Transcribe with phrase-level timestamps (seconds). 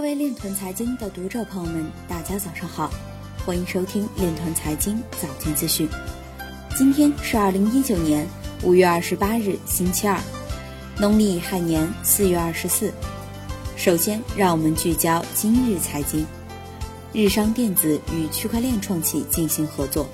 [0.00, 2.90] 各位链团财经的读者朋友们，大家早上好，
[3.44, 5.86] 欢迎收听链团财经早间资讯。
[6.74, 8.26] 今天是二零一九年
[8.62, 10.18] 五月二十八日，星期二，
[10.98, 12.90] 农历亥年四月二十四。
[13.76, 16.26] 首先，让我们聚焦今日财经。
[17.12, 20.08] 日商电子与区块链创企进行合作。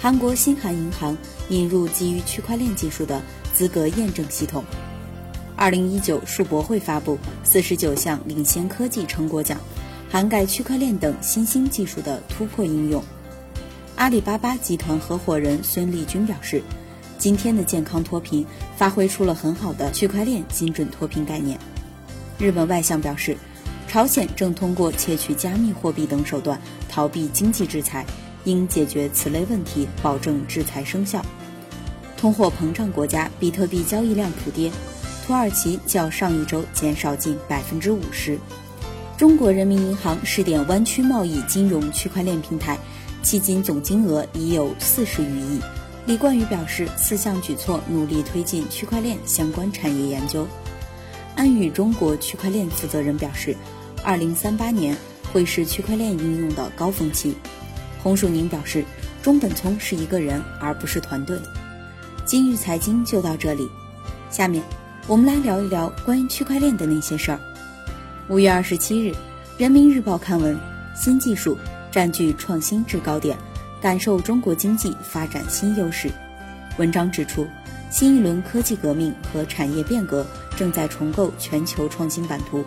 [0.00, 1.16] 韩国新韩银行
[1.48, 3.22] 引入基于区块链技术的
[3.54, 4.64] 资格验证系统。
[5.56, 9.58] 二零一九数博会发布四十九项领先科技成果奖，
[10.10, 13.02] 涵盖区块链等新兴技术的突破应用。
[13.96, 16.62] 阿里巴巴集团合伙人孙立军表示，
[17.16, 18.44] 今天的健康脱贫
[18.76, 21.58] 发挥出了很好的区块链精准脱贫概念。
[22.38, 23.34] 日本外相表示，
[23.88, 26.60] 朝鲜正通过窃取加密货币等手段
[26.90, 28.04] 逃避经济制裁，
[28.44, 31.24] 应解决此类问题，保证制裁生效。
[32.18, 34.70] 通货膨胀国家比特币交易量普跌。
[35.26, 38.38] 土耳其较上一周减少近百分之五十。
[39.18, 42.78] 中国人民银行试点湾区贸易金融区块链平台，
[43.24, 45.60] 迄今总金额已有四十余亿。
[46.06, 50.46] 李冠宇表示，四项举措努力推进区块链相关产业研究。
[51.34, 53.56] 安宇中国区块链负责人表示，
[54.04, 54.96] 二零三八年
[55.32, 57.34] 会是区块链应用的高峰期。
[58.00, 58.84] 洪树宁表示，
[59.20, 61.36] 中本聪是一个人，而不是团队。
[62.24, 63.68] 今日财经就到这里，
[64.30, 64.62] 下面。
[65.08, 67.38] 我们来聊一聊关于区块链的那些事儿。
[68.26, 69.12] 五月二十七日，
[69.56, 70.58] 《人民日报》刊文：
[70.96, 71.56] 新技术
[71.92, 73.38] 占据创新制高点，
[73.80, 76.10] 感受中国经济发展新优势。
[76.76, 77.46] 文章指出，
[77.88, 82.64] 新一轮科技革命和产业变革正在重构全球创新版图，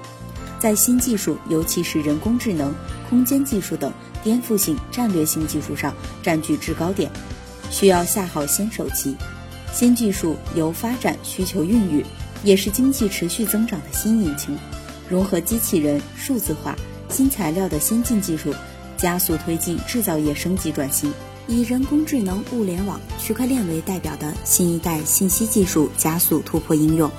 [0.59, 2.73] 在新技术，尤其是人工智能、
[3.09, 3.91] 空间技术等
[4.23, 7.11] 颠覆性、战略性技术上占据制高点，
[7.69, 9.17] 需要下好先手棋。
[9.73, 12.05] 新技术由发展需求孕育。
[12.43, 14.57] 也是经济持续增长的新引擎，
[15.09, 16.75] 融合机器人、数字化、
[17.09, 18.53] 新材料的先进技术，
[18.97, 21.13] 加速推进制造业升级转型。
[21.47, 27.09] 以人工智能、物联网、区块链为代表的新一代信息技术加速突破应用，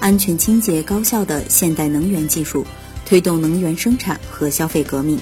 [0.00, 2.66] 安全、清洁、高效的现代能源技术
[3.06, 5.20] 推动能源生产和消费革命。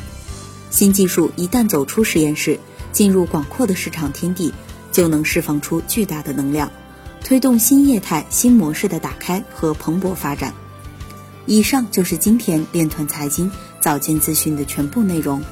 [0.71, 2.59] 新技术一旦走出实验室，
[2.93, 4.55] 进入广阔的市场天地，
[4.91, 6.73] 就能释放出巨大的能量。
[7.23, 10.55] 推动新业态、新模式的打开和蓬勃发展。
[11.47, 13.51] 以上就是今天链团财经
[13.81, 15.43] 早间资讯的全部内容，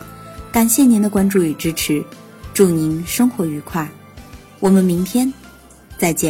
[0.51, 2.05] 感谢您的关注与支持，
[2.53, 3.89] 祝您生活愉快，
[4.61, 5.33] 我们明天
[5.99, 6.23] 再见。